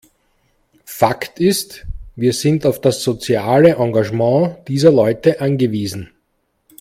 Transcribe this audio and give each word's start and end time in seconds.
Fakt 0.87 1.39
ist, 1.39 1.85
wir 2.15 2.33
sind 2.33 2.65
auf 2.65 2.81
das 2.81 3.03
soziale 3.03 3.75
Engagement 3.75 4.67
dieser 4.67 4.91
Leute 4.91 5.39
angewiesen. 5.41 6.09